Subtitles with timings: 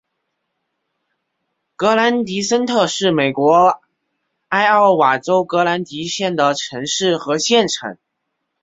[1.75, 3.79] 格兰迪森特是美国
[4.47, 7.99] 艾奥瓦州格兰迪县的城市和县城。